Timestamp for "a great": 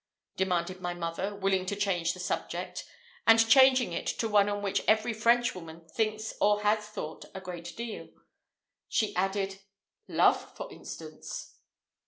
7.35-7.77